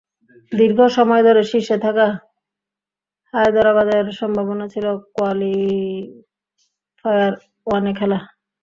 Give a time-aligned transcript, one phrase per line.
[0.51, 2.07] দীর্ঘ সময় ধরে শীর্ষে থাকা
[3.33, 4.85] হায়দরাবাদের সম্ভাবনা ছিল
[5.15, 6.53] কোয়ালিফায়ার
[7.67, 8.19] ওয়ানে খেলা।